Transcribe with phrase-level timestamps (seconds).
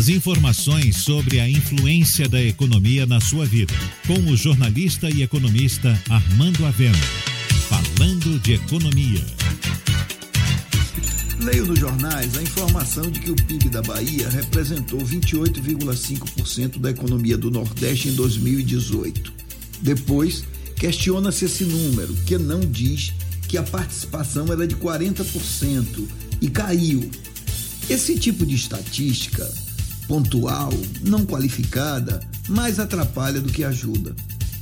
[0.00, 3.74] As informações sobre a influência da economia na sua vida,
[4.06, 6.96] com o jornalista e economista Armando Avena.
[7.68, 9.22] Falando de economia.
[11.40, 17.36] Leio nos jornais a informação de que o PIB da Bahia representou 28,5% da economia
[17.36, 19.30] do Nordeste em 2018.
[19.82, 20.44] Depois,
[20.76, 23.12] questiona-se esse número, que não diz
[23.46, 26.08] que a participação era de 40%
[26.40, 27.10] e caiu.
[27.90, 29.46] Esse tipo de estatística
[30.10, 30.72] pontual,
[31.02, 34.12] não qualificada, mais atrapalha do que ajuda.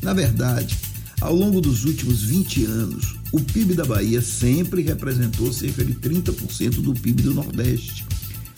[0.03, 0.77] Na verdade,
[1.23, 6.83] ao longo dos últimos 20 anos, o PIB da Bahia sempre representou cerca de 30%
[6.83, 8.05] do PIB do Nordeste,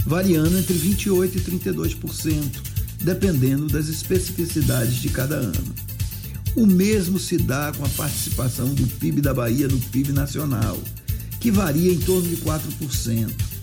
[0.04, 2.44] variando entre 28% e 32%,
[3.04, 5.74] dependendo das especificidades de cada ano.
[6.56, 10.76] O mesmo se dá com a participação do PIB da Bahia no PIB nacional,
[11.38, 13.59] que varia em torno de 4%.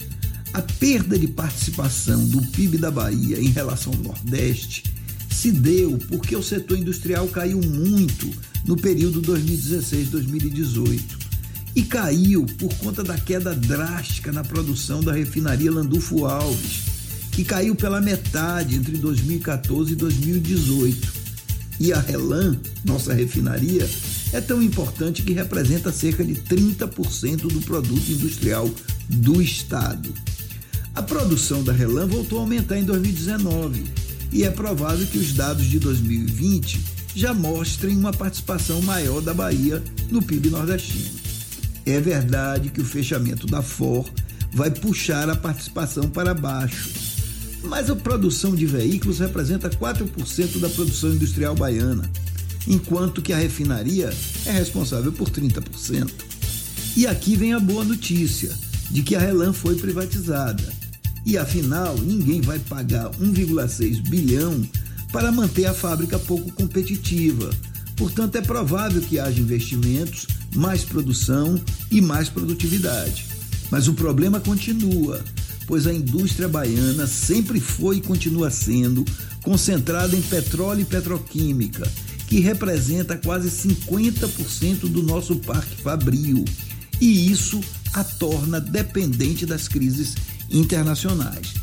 [0.54, 4.84] A perda de participação do PIB da Bahia em relação ao Nordeste
[5.30, 8.31] se deu porque o setor industrial caiu muito
[8.66, 11.02] no período 2016-2018
[11.76, 16.82] e caiu por conta da queda drástica na produção da refinaria Landulfo Alves,
[17.32, 21.14] que caiu pela metade entre 2014 e 2018.
[21.80, 23.88] E a Relan, nossa refinaria,
[24.34, 28.67] é tão importante que representa cerca de 30% do produto industrial
[29.08, 30.11] do estado.
[30.98, 33.84] A produção da Relan voltou a aumentar em 2019
[34.31, 36.81] e é provável que os dados de 2020
[37.16, 41.12] já mostrem uma participação maior da Bahia no PIB nordestino.
[41.86, 44.09] É verdade que o fechamento da FOR
[44.52, 46.89] vai puxar a participação para baixo,
[47.66, 52.09] mas a produção de veículos representa 4% da produção industrial baiana,
[52.66, 54.09] enquanto que a refinaria
[54.48, 56.09] é responsável por 30%.
[56.95, 58.50] E aqui vem a boa notícia
[58.89, 60.86] de que a Relan foi privatizada
[61.28, 64.66] e afinal, ninguém vai pagar 1,6 bilhão
[65.11, 67.50] para manter a fábrica pouco competitiva.
[67.97, 71.60] Portanto, é provável que haja investimentos, mais produção
[71.92, 73.26] e mais produtividade.
[73.70, 75.21] Mas o problema continua,
[75.67, 79.04] pois a indústria baiana sempre foi e continua sendo
[79.44, 81.86] concentrada em petróleo e petroquímica,
[82.30, 86.45] que representa quase 50% do nosso parque fabril.
[87.02, 87.59] E isso
[87.94, 90.15] a torna dependente das crises
[90.49, 91.53] internacionais.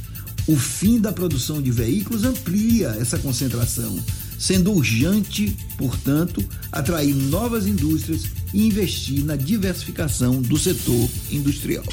[0.46, 3.98] O fim da produção de veículos amplia essa concentração,
[4.38, 11.84] sendo urgente, portanto, atrair novas indústrias e investir na diversificação do setor industrial.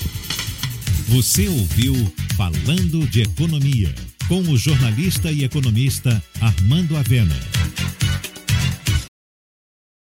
[1.07, 1.93] Você ouviu
[2.35, 3.93] Falando de Economia,
[4.27, 7.60] com o jornalista e economista Armando Avena.